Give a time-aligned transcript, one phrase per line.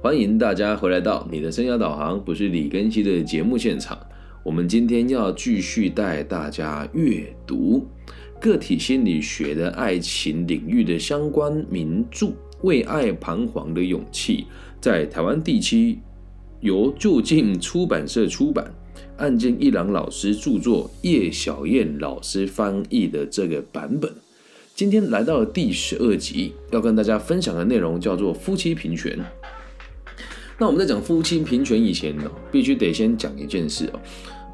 [0.00, 3.98] 欢迎大家回来到你的生涯导航，不是李根熙的节目现场。
[4.44, 7.84] 我们今天要继续带大家阅读
[8.40, 12.26] 个体心理学的爱情领域的相关名著
[12.62, 14.42] 《为爱彷徨的勇气》，
[14.80, 15.98] 在台湾地区
[16.60, 18.72] 由就近出版社出版，
[19.16, 24.08] 岸见一郎老师著作，叶小燕老师翻译的这个版本。
[24.76, 29.18] 今天来到了第十二集，要跟大家分享的内容叫做夫妻平权。
[30.58, 34.00] 那我们在讲夫妻平权以前呢，必须得先讲一件事哦，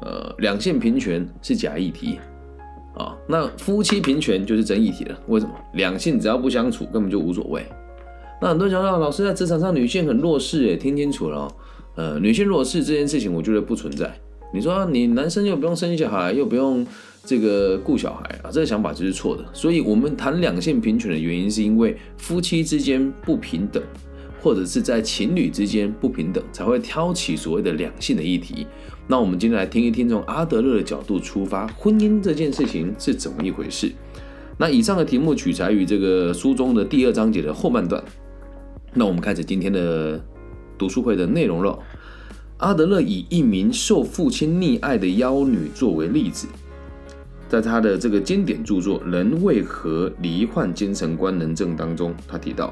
[0.03, 2.19] 呃，两性平权是假议题
[2.95, 5.19] 啊，那夫妻平权就是真议题了。
[5.27, 5.51] 为什么？
[5.73, 7.65] 两性只要不相处，根本就无所谓。
[8.39, 11.51] 那很多人讲到，老师在职场上女性很弱势，哎，听清楚了，
[11.95, 14.13] 呃，女性弱势这件事情，我觉得不存在。
[14.53, 16.85] 你说你男生又不用生小孩，又不用
[17.25, 19.43] 这个顾小孩啊，这个想法就是错的。
[19.53, 23.81] 所以我们谈两性平权的原因，是因为夫妻之间不平等。
[24.45, 28.67] 或者是在情侣之间不平等，才会挑起所谓的两性的议题。
[29.07, 33.91] 那我们今天来听一听，从阿德勒的角度出发，婚姻这件事情是怎么一回事？
[34.59, 38.03] 那以上的题目取材于这个书中的第二章节的后半段。
[38.93, 40.23] 那我们开始今天的
[40.77, 41.79] 读书会的内容了。
[42.57, 46.47] 阿德勒以一名受父亲溺爱的妖女作为例子，
[47.49, 52.71] 在他的这个经典著作《人为何罹患精神官能症》当中，他提到。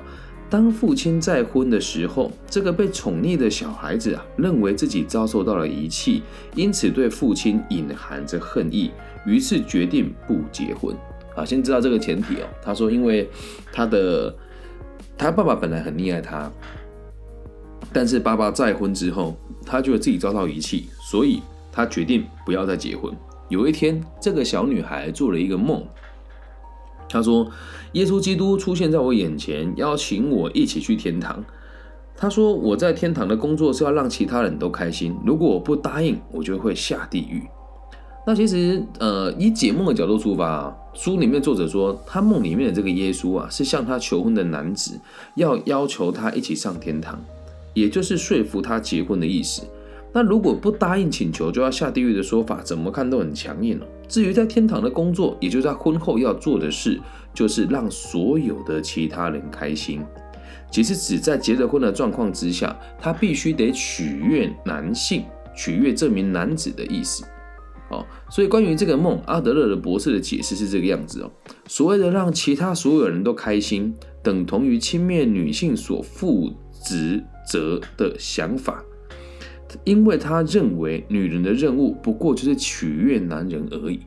[0.53, 6.21] 当父亲再婚的时候，这个被宠溺的小孩子啊，认为自己遭受到了遗弃，
[6.53, 8.91] 因此对父亲隐含着恨意，
[9.25, 10.95] 于是决定不结婚。
[11.35, 12.47] 啊，先知道这个前提哦。
[12.61, 13.27] 他说，因为
[13.71, 14.31] 他的
[15.17, 16.51] 他爸爸本来很溺爱他，
[17.91, 23.11] 但是爸爸再婚之后，他觉得自己遭到遗弃，所以他决定不要再结婚。
[23.49, 25.83] 有一天，这个小女孩做了一个梦。
[27.13, 27.47] 他说
[27.93, 31.45] ：“耶稣基督出现在我眼前，邀请我一起去天堂。
[32.17, 35.15] 他说我在天堂的工作是要让其他人都开心。
[35.23, 37.43] 如果我不答应，我就会下地狱。
[38.25, 44.99] 那其实，呃，以解梦的角度出发啊，书里面作者说，他梦里面的这个耶稣啊，是向他求婚的男子，
[45.35, 47.21] 要要求他一起上天堂，
[47.75, 49.61] 也就是说服他结婚的意思。”
[50.13, 53.87] 那如果不答应请求就要下地狱的说法，怎么看都很强硬哦。
[54.07, 56.99] 至于在天堂的工作，也就是他婚后要做的事，
[57.33, 60.01] 就是让所有的其他人开心。
[60.69, 65.23] 其实只在结了婚的状况之下，他必须得取悦男性，
[65.55, 67.25] 取悦这名男子的意思。
[67.89, 71.31] 哦，所以关于这个梦，阿德勒的博士的解释是这个样子哦。
[71.67, 76.51] 所谓的让其他所有人都开心，等同于轻蔑女性所负
[76.83, 78.83] 职责的想法。
[79.83, 83.99] 因为他认为女人的任务不过就是取悦男人而已。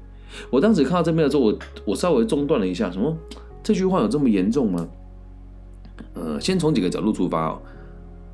[0.51, 3.17] 我当时看到这边的时候，我我稍微中断了一下，什么
[3.63, 4.89] 这句话有这么严重吗？
[6.15, 7.63] 呃，先从几个角度出发哦。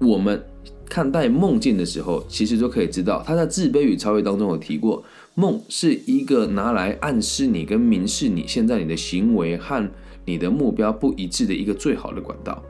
[0.01, 0.43] 我们
[0.87, 5.05] 看待梦境的时候，其实就可以知道，他在《自卑与超越》当中有提过，
[5.35, 9.89] 梦是一个拿来暗示你跟明示你现在你的行为和
[10.25, 12.63] 你的目标不一致的一个最好的管道。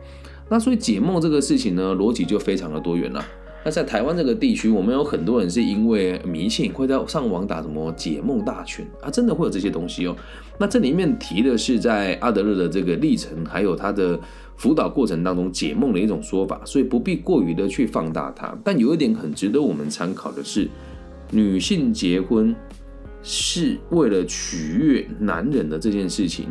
[0.51, 3.25] 那所以解梦这个事情呢，逻辑就非常的多元了。
[3.65, 10.17] 那在台湾这个地区，我们有很多人是因为迷信，会在上网打什么解梦大全啊，真的会有这些东西哦。
[10.59, 14.19] 那这里面提的是在阿德勒的这个历程，还有他的
[14.57, 18.53] 辅导过程当中解梦的一种说法，所以不必过于的去放大它。
[18.65, 20.69] 但有一点很值得我们参考的是，
[21.31, 22.53] 女性结婚
[23.23, 26.47] 是为了取悦男人的这件事情，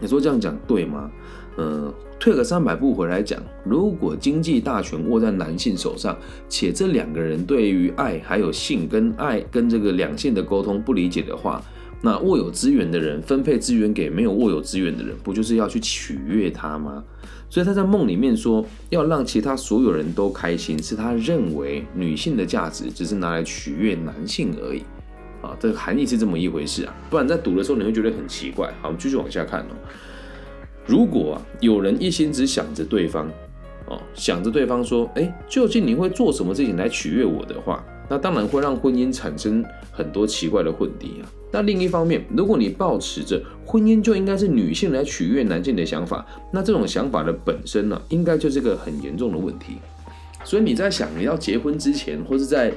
[0.00, 1.10] 你说这样讲对吗？
[1.56, 1.92] 嗯。
[2.18, 6.16] 退个三百步回来讲，如果经济大权握在男性手上，
[6.48, 11.62] 且这两个人对于爱还有性跟爱跟这个两性的沟通不理解的话，
[12.00, 17.04] 那握有资源的人分配资源给没有握有资源的人，不就是要去取悦他吗？
[17.48, 24.82] 所以他在梦里面说要让其他所有人都开心，是他认为女性的价值只是拿来取悦男性而已
[25.42, 28.66] 啊，这个含义是这么一回事啊，不然在读的时候你会觉得很奇怪。
[28.80, 29.76] 好，我们继续往下看哦。
[30.86, 33.28] 如果啊，有人一心只想着对方，
[33.88, 41.26] 哦，想着对方说，哎，究竟你会做什么事情来取悦我的话，那当然会让婚姻产生很多奇怪的混敌啊。
[41.50, 49.78] 那另一方面，如果你抱持着婚姻就应该是女性来取悦男性的想法，那这种想法的本身呢，应该就是个很严重的问题。
[50.44, 52.72] 所以你在想你要结婚之前，或是在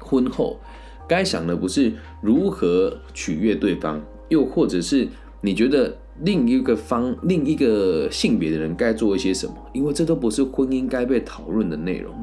[0.00, 0.58] 婚后，
[1.06, 5.06] 该想的不是如何取悦对方，又或者是
[5.40, 5.96] 你觉得。
[6.20, 9.54] 另一个方、另一个性别的人该做一些什么？
[9.72, 12.14] 因为这都不是婚姻该被讨论的内容。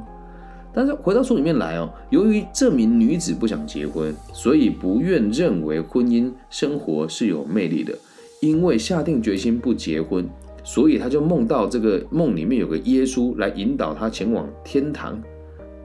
[0.72, 7.98] 但是回到书里面来哦，由于这名女子不想结婚，所以不愿认为婚姻生活是有魅力的。
[8.40, 10.30] 因为下定决心不结婚，
[10.64, 15.22] 所以他就梦到这个梦里面有个耶稣来引导他前往天堂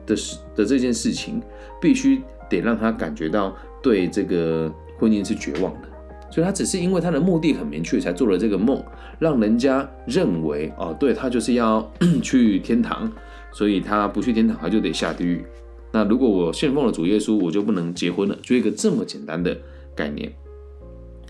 [0.05, 1.41] 的事的这件事情，
[1.81, 3.53] 必须得让他感觉到
[3.83, 5.89] 对这个婚姻是绝望的。
[6.35, 8.83] 所以他只是因为他的目的很明确，才做了这个梦，
[9.19, 11.89] 让人家认为哦，对他就是要
[12.21, 13.09] 去天堂，
[13.53, 15.45] 所以他不去天堂，他就得下地狱。
[15.93, 19.57] 那如果我信奉了主耶稣，我就不能结婚了，就一个这么简单的
[19.95, 20.29] 概念。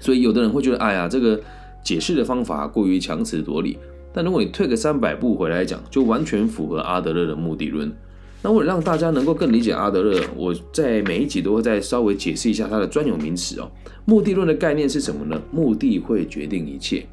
[0.02, 1.40] 所以有的人会觉得，哎呀，这个
[1.84, 3.78] 解释的方法过于强词夺理。
[4.12, 7.96] 但如果你退个三百步回来讲，就完全符合阿德勒的目的论。
[8.45, 13.71] 那为了让大家能够更理解阿德勒，我在每一集都会再稍微解释一下他的专有名词哦。
[14.06, 15.42] 目的论的概念是什么呢？
[15.51, 17.07] 目的会决定一切，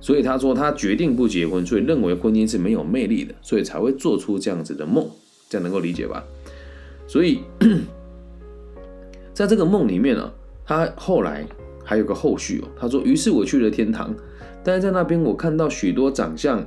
[0.00, 5.06] 所以他说他决定不结婚，所以认为婚姻是没有魅力的，所以才会做出这样子的梦，
[5.50, 6.24] 这样能够理解吧？
[7.06, 7.40] 所以
[9.34, 10.32] 在这个梦里面呢，
[10.64, 11.46] 他后来
[11.84, 12.68] 还有个后续哦。
[12.80, 14.14] 他说：“于是我去了天堂，
[14.64, 16.66] 但是在那边我看到许多长相。”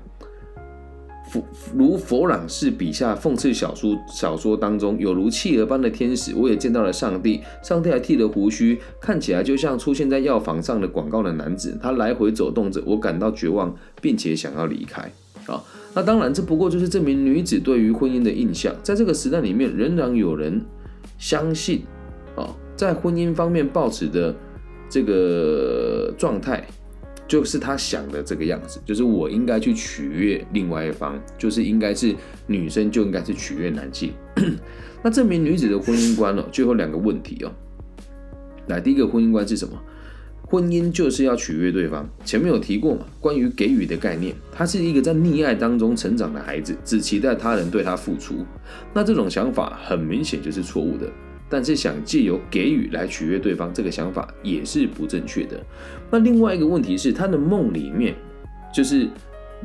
[1.76, 7.42] 如佛朗士笔下讽刺小说小说当中有如企鹅般的天使，我也见到了上帝。
[7.64, 11.78] 上帝还剃了胡须，看起来就像出现在药房上的广告的男子。
[11.82, 15.02] 他来回走动着，我感到绝望，并且想要离开。
[15.48, 15.64] 啊，
[15.94, 18.74] 那当然，这不过就是这名女子对于婚姻的印象。
[18.84, 20.62] 在这个时代里面，仍然有人
[21.18, 21.84] 相信，
[22.36, 24.36] 啊，在婚姻方面抱持的
[24.90, 26.66] 这个状态。
[27.32, 32.14] 就是他想的这个样子，就是我应该去取悦另外一方，就是应该是
[32.46, 34.12] 女生就应该是取悦男性。
[35.02, 37.52] 那这名女子的婚姻观呢，最后两个问题哦。
[38.68, 39.82] 来，第一个婚姻观是什么？
[40.46, 42.06] 婚姻就是要取悦对方。
[42.26, 48.46] 前面有提过嘛，关于给予的概念，他是一个在溺爱当中成长的孩子，只期待他人对他付出。
[48.94, 51.10] 那这种想法很明显就是错误的。
[51.52, 55.62] 但是想借由给予来取悦对方，这个想法也是不正确的。
[56.10, 58.16] 那另外一个问题是，他的梦里面
[58.74, 59.10] 就是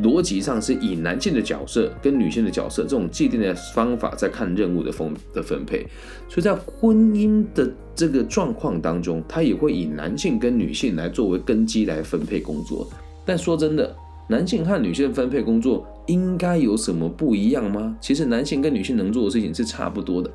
[0.02, 5.86] 逻辑上是以男性的角色跟女性的角色这种既定的方法在看任务的分的分配，
[6.28, 12.86] 所以在婚姻的这个状况当中，他也会以男性跟女性来作为根基来分配工作。
[13.24, 13.96] 但说真的，
[14.28, 17.96] 男性和女性分配工作应该有什么不一样吗？
[18.00, 20.30] 其实男性跟女性能做的事情是差不多的。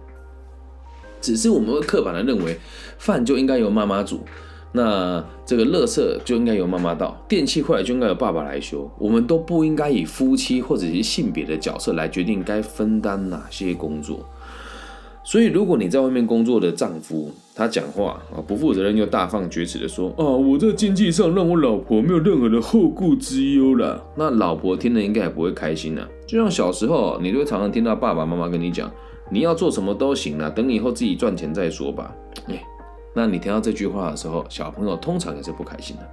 [1.22, 2.58] 只是我们会刻板的认为，
[2.98, 4.22] 饭就应该由妈妈煮，
[4.74, 8.90] 那这个垃圾就应该由妈妈倒，电器坏了就应该由爸爸来修。
[8.98, 14.26] 我们都不应该以夫妻或者是性别的角色来决定该分担哪些工作。
[15.24, 26.08] 所以，如果你在外面工作的丈夫，他讲话啊不负责任又大放厥词的说啊，我在经济上让我老婆没有任何的后顾之忧了，那老婆听了应该也不会开心啊。
[26.26, 28.92] 就像小时候，你都会常常听到爸爸妈妈跟你讲。
[29.32, 32.14] 你要做什么都行了，等以后自己赚钱再说吧。
[32.48, 32.62] 哎，
[33.16, 36.08] 那你听到这句话的时候，小朋友通常也是不开心的。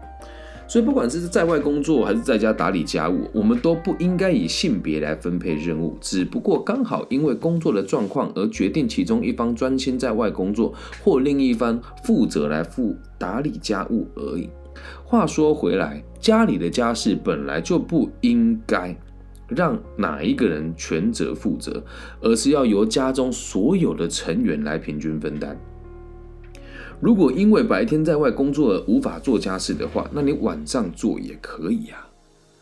[0.69, 5.97] 所以，不管是在外工作还是在家打理家务，我们都不应该以性别来分配任务。
[5.99, 14.50] 只不过刚好因为工作的状况而决定其中一方专心在外工作，或另一方负责来负打理家务而已。
[15.05, 18.94] 话说回来，家里的家事本来就不应该。
[19.49, 21.83] 让哪一个人全责负责，
[22.21, 25.59] 而是要由家中所有的成员来平均分担。
[27.00, 32.05] 如果因为白天在外工作而无法做家事的话，那你晚上做也可以啊。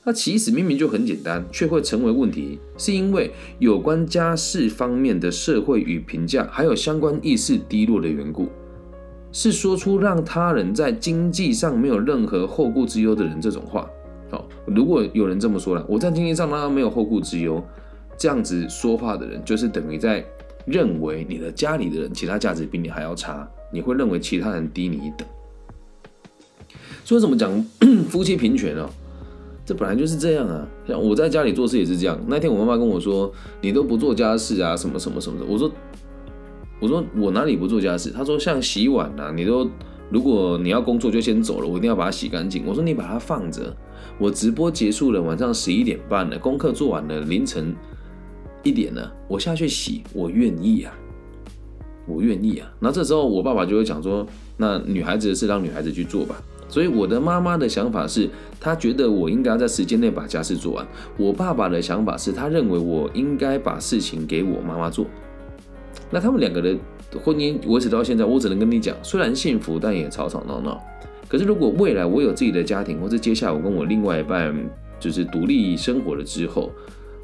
[0.04, 8.48] 那其实明明就很简单，却会成为问题，是因为有关家事方面的社会与评价，还有相关意识低落的缘故，
[9.32, 13.90] 是说出让他人在经济上没有任何后顾之忧的人这种话。
[14.66, 17.62] 如果有人这么说了，我在经济上他没有后顾之忧，
[18.18, 20.24] 这样子说话的人，就是等于在
[20.66, 25.26] 认为你的家里的人其他价值比你还要差，你会认为其他人低你一等。
[27.04, 27.64] 所以怎么讲
[28.10, 28.88] 夫妻平权哦？
[29.64, 30.66] 这本来就是这样啊。
[30.88, 32.18] 像我在家里做事也是这样。
[32.26, 35.46] 那天我妈妈跟我说，你都不做家事啊，什么什么什么的。
[35.46, 35.70] 我说，
[36.80, 38.10] 我说我哪里不做家事？
[38.10, 39.70] 她说像洗碗啊，你都
[40.10, 42.64] 如果你要工作就先走了，我一定要把它洗干净。
[42.66, 43.76] 我说你把它放着。
[44.18, 47.74] 我直播结束了，晚上十一点半了，功课做完了，凌晨
[48.62, 50.92] 一点了，我下去洗，我愿意啊，
[52.06, 52.72] 我愿意啊。
[52.80, 54.26] 那这时候我爸爸就会讲说，
[54.56, 56.36] 那女孩子的事让女孩子去做吧。
[56.68, 60.84] 所以我的妈妈的想法是，她觉得我应该在时间内把家事做完。
[61.16, 65.06] 我爸爸的想法是他认为我应该把事情给我妈妈做。
[66.10, 66.76] 那他们两个的
[67.22, 70.82] 婚姻维持到现在，我只能跟你讲，虽然幸福，但也吵吵闹闹。
[71.28, 74.54] 可是，如果未来我有自己的家庭，或者接下来我跟我另外一半
[75.00, 76.70] 就是独立生活了之后，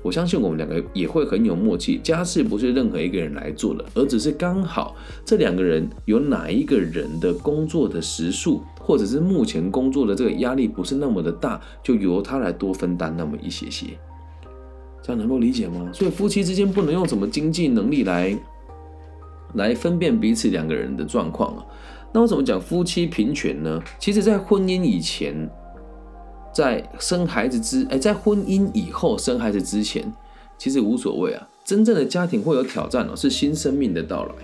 [0.03, 2.01] 我相信我们两个也会很有默契。
[2.03, 13.87] 家事不是任何一个人来做的，而只是刚好这两个人有哪一个人的工作的时数，或者是目前工作的这个压力不是那么的大，就由他来多分担那么一些些。
[15.01, 15.91] 这样能够理解吗？
[15.93, 18.37] 所以夫妻之间不能用什么经济能力来
[19.55, 21.65] 来分辨彼此两个人的状况啊。
[22.12, 23.83] 那我怎么讲夫妻平权呢？
[23.99, 25.49] 其实，在婚姻以前。
[26.54, 30.04] 在生孩子之哎，在婚姻以后生孩子之前，
[30.59, 31.49] 其实无所谓啊。
[31.64, 34.35] 真正的家庭会有挑战哦，是新生命的到来。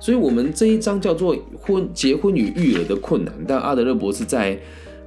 [0.00, 3.34] 所以，我们这一章叫做“婚结婚与育儿的困难”。
[3.46, 4.58] 但阿德勒博士在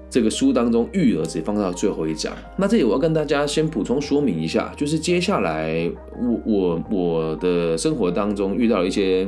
[0.08, 2.32] 这个书当中，育儿只放到最后一章。
[2.58, 9.28] 那这里我要跟大家先补充说明一下，就是接下来我我我的生活当中遇到了一些。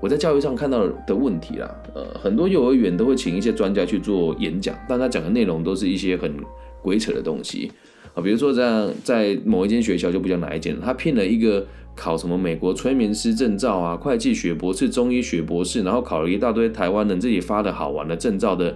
[0.00, 6.34] 我在教育上看到的问题啦，呃，很多幼儿园都会请一些专家去做演讲，但他讲的内容都是一些很
[6.80, 7.70] 鬼扯的东西
[8.14, 18.74] 啊，比如说在在某一间学校就不讲哪一间，他聘了一个考什么美国催眠师证照啊、会计学博士、中医学博士，然后考了一大堆台湾人自己发的好玩的证照的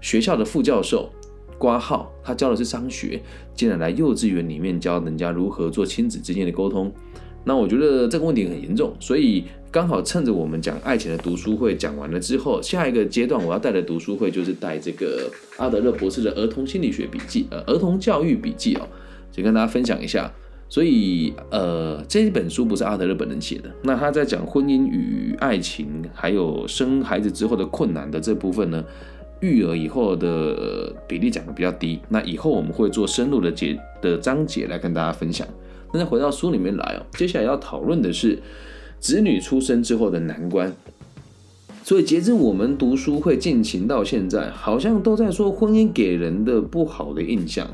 [0.00, 1.10] 学校的副教授
[1.58, 3.20] 挂号，他教的是商学，
[3.54, 6.92] 竟然来幼稚园里面教人家如何做亲子之间的沟通。
[7.44, 18.86] 那我觉得这个问题很严重，所以刚好趁着我们讲爱情的读书会讲完了之后，下一个阶段我要带的读书会就是带这个阿德勒博士的儿童心理学笔记，呃，儿童教育笔记哦，
[19.32, 20.30] 就跟大家分享一下。
[20.68, 28.84] 所以，呃，这本书不是阿德勒本人写的，那他在讲婚姻与爱情，还有生孩子之后的困难的这部分呢，
[29.40, 31.98] 育儿以后的比例讲的比较低。
[32.08, 35.44] 那以后我们会做深入的解的章节来跟大家分享。
[35.92, 38.38] 那再回到书里面来哦，接下来要讨论的是
[38.98, 40.74] 子女出生之后的难关。
[41.82, 47.68] 所以截至我们读书会进行到现在，好像都在说婚姻给人的不好的印象。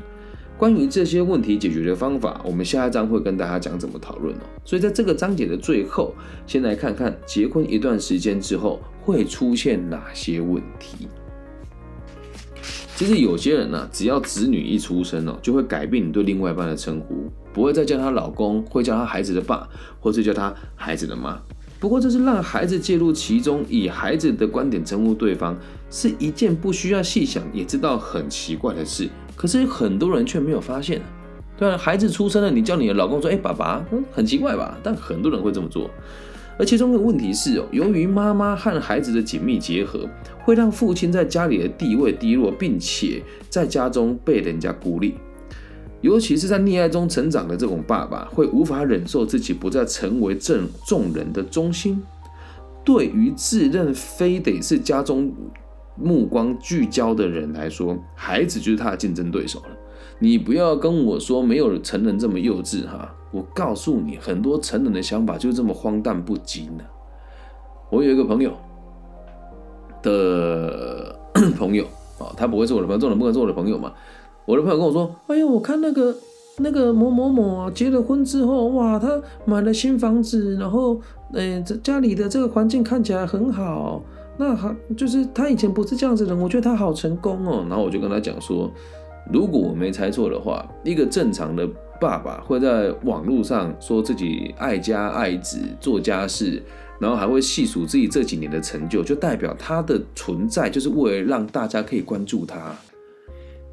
[0.57, 4.39] 关于这些问题解决的方法，我们下一章会跟大家讲怎么讨论哦。
[4.65, 6.15] 所以在这个章节的最后，
[6.47, 11.07] 先来看看结婚一段时间之后会出现哪些问题。
[12.97, 17.31] 其实有些人呢，只要子女一出生哦，就会改变你对另外一半的称呼。
[17.53, 21.39] 不会再叫她老公，会叫她孩子的爸，或是叫她孩子的妈。
[21.79, 25.55] 不过这是让孩子介入其中，以孩子的观点称呼对方，
[25.91, 29.07] 是一件不需要细想也知道很奇怪的事。
[29.35, 30.99] 可是很多人却没有发现。
[31.55, 34.75] 对啊，孩子出生了，你叫你的老公说：“哎，爸爸。”嗯，很奇怪吧？
[34.81, 35.87] 但很多人会这么做。
[36.59, 40.07] 而其中的问题是哦，由于妈妈和孩子的紧密结合，
[40.43, 45.15] 会让父亲在家里的地位低落，并且在家中被人家孤立。
[46.01, 52.01] 尤其是在溺爱中成长的这种爸爸，会无法忍受自己不再成为众众人的中心。
[52.83, 55.33] 对于自认非得是家中
[55.95, 59.77] 目光聚焦的人来说，孩子就是他的竞争对手了。
[60.19, 63.13] 你不要跟我说没有成人这么幼稚哈！
[63.31, 66.83] 我告诉你，很多成人的想法就这么荒诞不经呢。
[67.89, 68.51] 我有一个朋友
[70.01, 71.17] 的
[71.57, 71.83] 朋友
[72.19, 73.93] 啊，他不会是我的朋友，这种人不可能是我的朋友嘛。
[74.45, 76.15] 我的朋友跟我说：“哎呀，我看那个
[76.59, 80.99] 那个某某某啊，结了婚之后，哇，他买了新房子，然后，
[81.33, 84.01] 哎，这家里的这个环境看起来很好。
[84.37, 87.65] 那还，就是他以前不是这样子的人，我觉得他好成功哦。
[87.67, 88.71] 然后我就跟他讲说，
[89.33, 91.67] 如果我没猜错的话，一个正常的
[91.99, 96.61] 爸爸会在网络上说自己爱家爱子，做家事，
[96.99, 102.75] 然后还会细数自己这几年的成就，就代表他的存在就是为了让大家可以关注他。”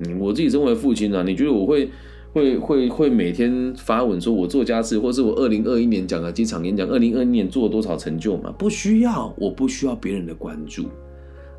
[0.01, 1.89] 嗯，我自己身为父亲呢，你觉得我会
[2.33, 8.53] 会会会每天发文说我做家事，或是我二零二一年讲了几场演讲，二零二一年做了多少成就吗？
[8.59, 10.87] 不需要，我不需要别人的关注。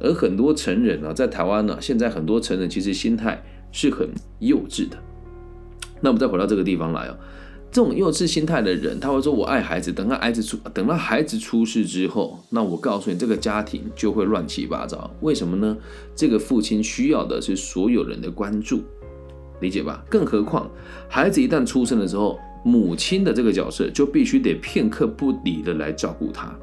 [0.01, 3.41] 而很多成人呢，在台湾呢，现在很多成人其实心态
[3.71, 4.97] 是很幼稚的。
[6.05, 7.17] 那我们再回到这个地方来哦。
[7.71, 15.09] 这种幼稚心态的人，他会说：“我爱孩子。”等到孩子出，等到孩子出事之后，那我告诉你，这个家庭就会乱七八糟。
[15.21, 15.75] 为什么呢？
[16.15, 18.83] 这个父亲需要的是所有人的关注，
[19.61, 20.05] 理解吧？
[20.07, 20.69] 更何况，
[21.09, 26.55] 孩子一旦出生的时候，母亲的这个角色就必须得片刻不离的来照顾他。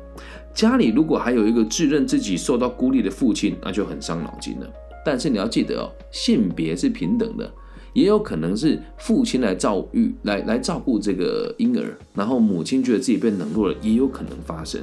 [0.55, 4.71] 家里如果还有一个自认自己受到孤立的父亲，那就很伤脑筋了。
[5.05, 7.53] 但是你要记得哦，性别是平等的。
[7.93, 14.81] 也有可能是父亲来照育来来照顾这个婴儿，然后母亲觉得自己被冷落了，也有可能发生。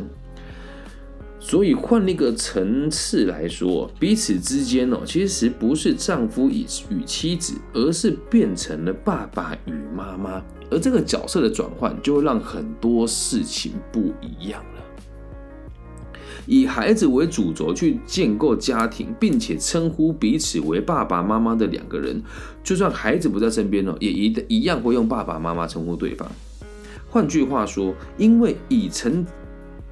[1.41, 14.83] 所以换一个层次来说，彼此之间哦，其实不是丈夫与与妻子，而是变成了爸爸与妈妈，而这个角色的转换，就会让很多事情不一样了。
[16.51, 22.19] 以孩子为主轴去建构家庭，并且称呼彼此为爸爸妈妈的两个人，
[22.63, 26.27] 就算孩子不在身边哦，也一一样会用爸爸妈妈称呼对方。
[27.07, 29.23] 换句话说，因为已成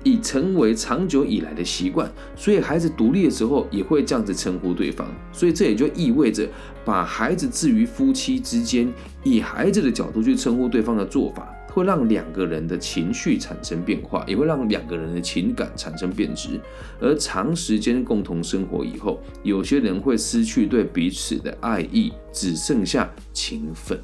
[0.02, 5.08] 已成为长久以来的习惯，所以孩子独立的时候也会这样子称呼对方。
[5.32, 6.50] 所以这也就意味着，
[6.84, 8.92] 把孩子置于夫妻之间，
[9.24, 11.54] 以孩子的角度去称呼对方的做法。
[11.70, 16.60] 会让两个人的情绪产生变化，也会让两个人的情感产生变质。
[17.00, 24.00] 而长时间共同生活以后，有些人会失去对彼此的爱意，只剩下情分。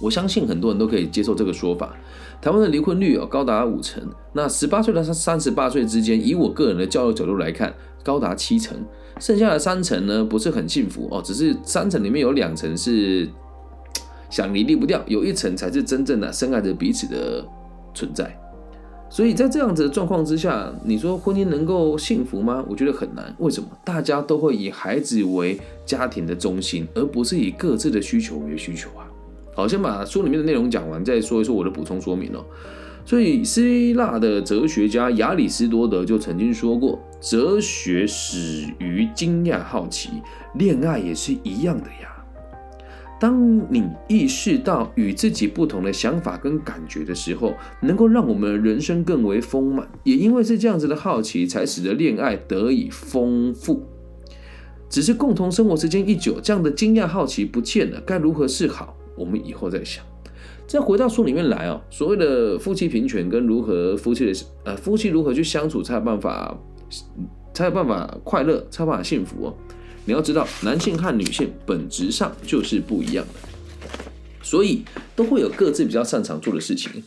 [0.00, 1.94] 我相信很多人都可以接受这个说法。
[2.42, 7.72] 台湾的离婚率有高达五成，那十八岁到三十八岁之间，以我个人的教育角度来看，
[8.02, 8.76] 高达七成。
[9.20, 13.28] 剩下的三成呢，不是很幸福哦，只是三成里面有两成是。
[14.30, 17.46] 想离离不掉，有一层才是真正的深爱着彼此的
[17.94, 18.36] 存在。
[19.08, 22.64] 所以在这样子的状况之下，你说婚姻能够幸福吗？
[22.68, 23.32] 我觉得很难。
[23.38, 23.68] 为什么？
[23.84, 29.06] 大家都会以孩子为家庭的中心，而不是以各自的需求为需求啊。
[29.54, 32.44] 好，先把书里面的内容讲完，再说一说我的补充说明哦。
[33.04, 40.10] 所以，希腊的哲学家亚里士多德就曾经说过：“哲学始于惊讶好奇，
[40.56, 42.12] 恋爱也是一样的呀。”
[43.18, 49.88] 当你意识到与自己不同的想法跟感觉的时候，能够让我们人生更为丰满。
[50.04, 53.86] 也因为是这样子的好奇，才使得恋爱得以丰富。
[54.88, 58.96] 只是共同生活时间一久，这样的惊讶好奇不见了，该如何是好？
[59.16, 60.04] 我们以后再想。
[60.66, 64.32] 再回到书里面来哦，所谓的夫妻平权跟如何夫妻的
[64.64, 66.56] 呃夫妻如何去相处才有办法
[67.54, 69.54] 才有办法快乐，才有办法幸福哦。
[70.06, 74.00] 你要知道，男性和女性本质上就是不一样的，
[74.40, 74.82] 所以
[75.16, 77.02] 都会有各自比较擅长做的事情。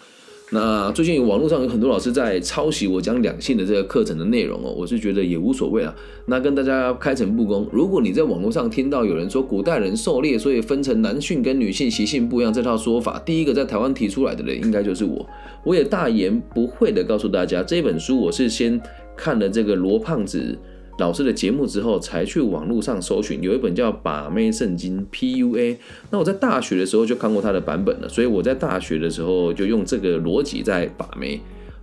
[0.51, 5.95] 那最近网络上有很多老师在抄袭我讲两性的这个课程的内容哦，我是觉得也无所谓啊。
[6.25, 15.25] 那跟大家开诚布公，如果你在网络上听到有人说古代人狩猎，所以分成男性跟女性习性不一样这套说法，第一个在台湾提出来的人应该就是我。
[15.63, 18.81] 我也大言不讳的告诉大家，这本书我是先
[19.15, 20.57] 看了这个罗胖子。
[20.99, 25.77] 老师的节目之后，才去网络上搜寻，有一本叫《把妹圣经》（P.U.A.）。
[26.11, 31.39] 那我在大学的时候就看过他的版本了，所以我在大学的时候就用这个逻辑在把妹。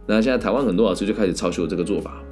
[0.06, 2.22] 那现在台湾很多老师就开始抄袭我这个做法，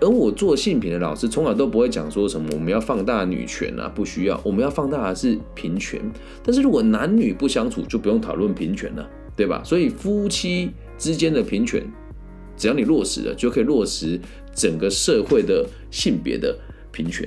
[0.00, 6.00] 而我做性品的老师从来都不会讲说什么我们要放大女权啊，不需要，我们要放大的是平权。
[6.44, 9.62] 但是如果男女不相处，就不用讨论平权了，对吧？
[9.64, 11.82] 所以夫妻之间的平权，
[12.58, 14.20] 只要你落实了，就可以落实。
[14.54, 16.52] 整个社会的性别的
[16.90, 17.24] 平权，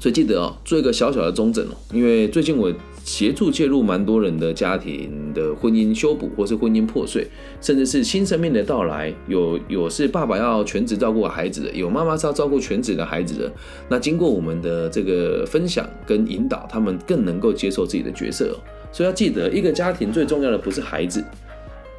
[0.00, 7.24] 所以记得哦，做一个小小的中正哦，因为最近我协助介入蛮多人的家庭的婚姻修补，或是婚姻破碎，
[7.60, 9.14] 甚至是新生命的到来。
[9.28, 13.52] 有有是爸爸要全职照顾孩子的，有妈妈是要照顾全职的孩子的。
[13.88, 18.58] 那经过我们的这个分享跟引导，他们更能够接受自己的角色哦。
[18.90, 21.22] 所以要记得，一个家庭最重要的不是孩子，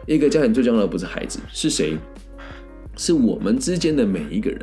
[0.06, 1.96] 一个家庭最重要的不是孩子，是谁？
[2.98, 4.60] 是我们之间的每一个人，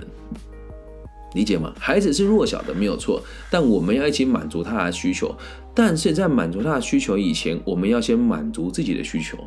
[1.35, 1.73] 理解吗？
[1.79, 5.35] 孩子是弱小的，没有错，但我们要一起满足他的需求。
[5.75, 9.39] 但是在满足他的需求以前，我们要先满足自己的需求。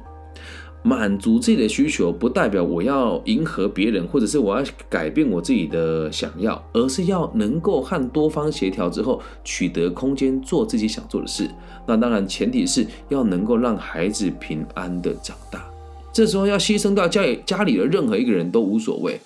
[0.83, 11.49] 满足自己的需求，不代表我要迎合别人，或者是我要改变我自己的想要，而是要能够和多方协调之后，取得空间做自己想做的事。
[11.85, 15.67] 那当然，前提是要能够让孩子平安的长大。
[16.17, 19.19] 这时候要牺牲到家里家里的任何一个人都无所谓，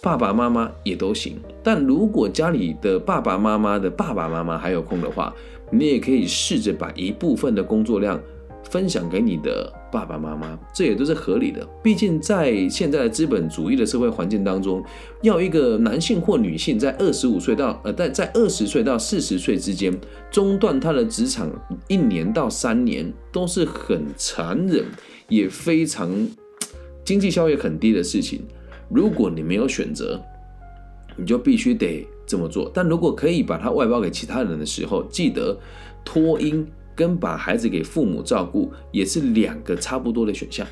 [0.00, 1.36] 爸爸妈妈也都行。
[1.64, 5.34] 但如果家里的爸爸妈妈的爸爸妈妈还有空的话，
[5.72, 8.22] 你也可以试着把一部分的工作量
[8.70, 11.66] 分享给你的爸爸妈妈，这也都是合理的。
[11.82, 14.80] 毕竟在现在的资本主义的社会环境当中，
[15.22, 19.92] 要一个男性或女性在二十五岁到呃在在二十岁到四十岁之间
[20.30, 21.50] 中断他的职场
[21.88, 24.84] 一年到三年，都是很残忍。
[25.28, 26.10] 也非常
[27.04, 28.42] 经济效益很低的事情。
[28.90, 30.20] 如果你没有选择，
[31.16, 32.70] 你就必须得这么做。
[32.72, 35.58] 但如果可以把它外包给其他人的时候，记得
[36.04, 40.66] 托婴跟把孩子给父母照顾也是两个差不多的选项。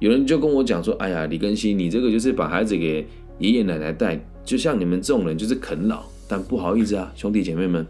[0.00, 3.06] 有人就跟我讲说：“哎呀，李根熙，你这个就是把孩子给
[3.38, 7.86] 爷爷奶奶带，就像你们这种人就是啃老。”但不好意思啊，兄弟姐妹们，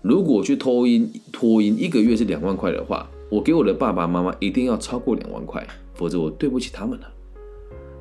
[0.00, 3.08] 如果去托婴托婴一个月是两万块的话。
[3.30, 5.64] 我给我的爸爸妈妈一定要超过两万块，
[5.94, 7.06] 否则我对不起他们了。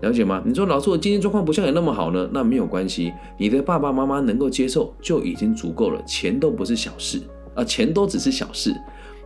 [0.01, 0.41] 了解吗？
[0.45, 2.29] 你说老师，我经济状况不像你那么好呢？
[2.33, 6.01] 那没有关系，你的爸爸妈妈能够接受就已经足够了。
[6.03, 7.21] 钱都不是小事
[7.53, 8.73] 啊，钱都只是小事，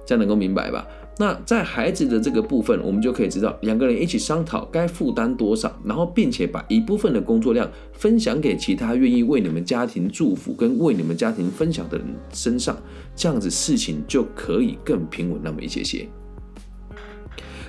[0.05, 0.85] 这样能够明白吧？
[1.19, 12.75] 那在孩子的这个部分，我们就可以知道两个人一起商讨该负担多少，然后并且把一部分的工作量分享给其他愿意为你们家庭祝福跟为你们家庭分享的人身上，
[13.15, 16.09] 这样子事情就可以更平稳那么一些些。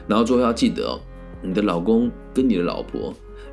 [0.08, 1.00] 然后最后要记得哦，
[1.42, 3.12] 你的老公跟你的老婆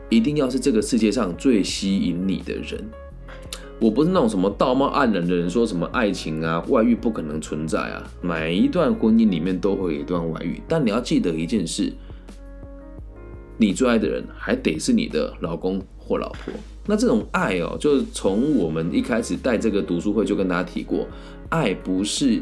[0.10, 2.82] 一定要是这个世界上最吸引你的人。
[3.82, 8.08] 我不是那种什么道貌岸然的人，说什么爱情啊、外遇不可能存在啊。
[8.22, 11.92] 每一段婚姻里面都会有一段外遇，但你要记得一件事：
[13.58, 16.54] 你最爱的人还得是你的老公或老婆。
[16.86, 21.08] 那这种爱哦，就是从我们一开始带这个读书会就跟大家提过，
[21.50, 22.40] 爱不是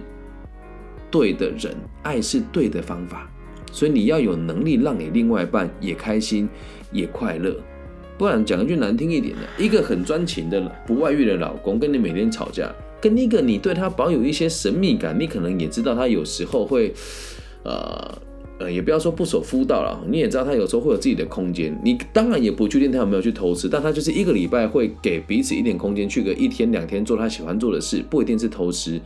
[1.10, 1.74] 对的人，
[2.04, 3.32] 爱是对的方法。
[3.72, 6.50] 所以你要有能力让你另外一半也开心
[6.92, 7.56] 也快乐。
[8.20, 16.94] 不然讲一句难听一点的，一个很专情的不外遇的老公跟你每天吵架，跟一个你对他保有一些神秘感，你可能也知道他有时候会，
[17.64, 18.22] 呃
[18.60, 21.74] 呃，也不要说不守妇道了，你也知道他有时候会有自己的空间。
[21.82, 29.00] 你当然也不确定他有没有去偷吃，但他就是一个礼拜会给彼此一点空间，去个一天两天做他喜欢做的事，不一定是偷吃。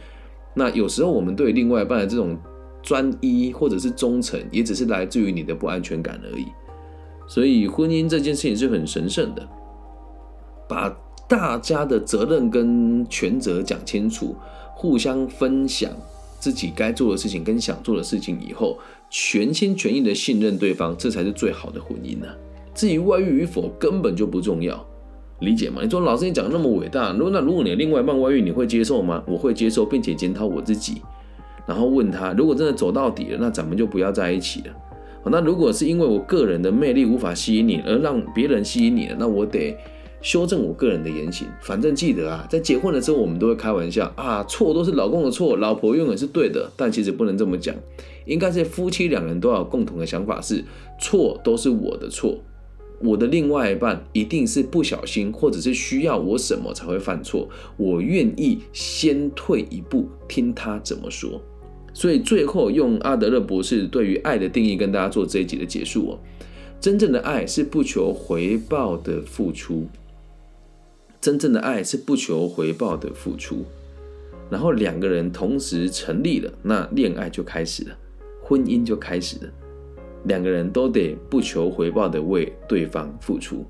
[0.56, 2.36] 那有时候我们对另外一半的这种
[2.82, 6.48] 专一或者是忠诚，也只是来自于你的不安全感而已。
[7.34, 9.44] 所以婚姻这件事情是很神圣的，
[10.70, 10.96] 把
[11.28, 14.36] 大家的责任跟权责讲清楚，
[14.76, 15.92] 互相分享
[16.40, 18.78] 自己该做的事情跟想做的事情以后，
[19.10, 22.28] 全心全意的信任对方，这才是最好的婚姻呢。
[22.76, 24.86] 至于外遇与否，根本就不重要，
[25.40, 25.82] 理解吗？
[25.82, 29.24] 你说老师你讲的那么伟大，如果那如果你另外一半外遇，你会接受吗？
[29.26, 31.02] 我会接受，并且检讨我自己，
[31.66, 34.76] 然后问他，如果真的走到底了，那咱们就不要在一起了。
[35.30, 39.76] 那如果是因为我个人的魅力无法吸引你，而让别人吸引你，那我得
[40.22, 41.48] 修正我个人的言行。
[41.62, 46.72] 反正记得啊，在结婚的时候，我们都会开玩笑啊，错都是老公的错，老婆永远是对的。
[46.76, 47.76] 但其实不能这么讲，
[48.26, 50.64] 应该是夫妻两人都要共同的想法是，
[51.00, 52.38] 错都是我的错，
[53.02, 61.42] 我的另外一半一定是不小心，或者是需要我什么才会犯错，我愿意先退一步，听他怎么说。
[61.94, 66.20] 所以最后用阿德勒博士对于爱的定义跟大家做这一集的结束哦。
[66.80, 69.88] 真正的爱是不求回报的付出，
[71.22, 73.64] 真正的爱是不求回报的付出，
[74.50, 77.98] 然后两个人同时成立了，那恋爱就开始了，
[78.42, 79.52] 婚姻就开始了，
[80.26, 83.66] 两个人都得不求回报的为对方付出，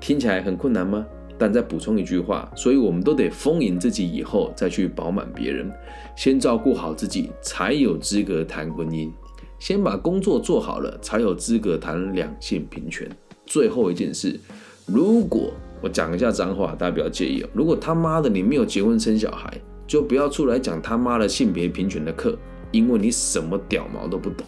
[0.00, 1.06] 听起来很困难吗？
[1.38, 5.70] 但再补充一句话，所以我们都得丰盈自己，以后再去饱满别人。
[6.16, 9.10] 先照顾好自己，才有资格谈婚姻；
[9.58, 13.08] 先把工作做好了，才有资格谈两性平权。
[13.46, 14.38] 最后一件事，
[14.86, 17.48] 如果我讲一下脏话，大家不要介意哦。
[17.52, 19.52] 如果他妈的你没有结婚生小孩，
[19.86, 22.38] 就不要出来讲他妈的性别平权的课，
[22.70, 24.46] 因为你什么屌毛都不懂，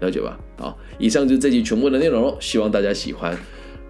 [0.00, 0.38] 了解吧？
[0.58, 3.38] 好，以上就是这集全部的内容喽，希望大家喜欢。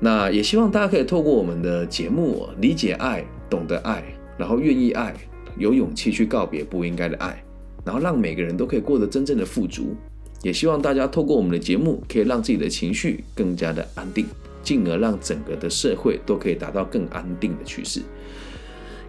[0.01, 4.03] 那也希望大家可以透过我们的节目理解爱，懂得爱，
[4.37, 5.15] 然后愿意爱，
[5.57, 7.43] 有勇气去告别不应该的爱，
[7.85, 9.97] 然后让每个人都可以过得真正的富足。
[10.43, 14.25] 也希望大家透过我们的节目，可以让自己的情绪更加的安定，
[14.63, 18.01] 进而让整个的社会都可以达到更安定的趋势。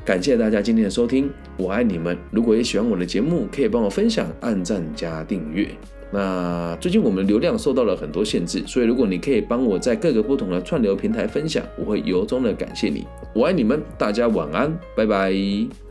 [0.03, 2.17] 感谢大家今天的收听，我爱你们。
[2.31, 5.69] 如果也喜欢我的节目，可以帮我分享、按赞加订阅。
[6.11, 13.05] 那最近我们流量受到了很多限制，所以如果你可以帮我在各个不同的串流平台分享，我会由衷的感谢你。
[13.33, 15.88] 我爱你们，大家晚安，拜拜。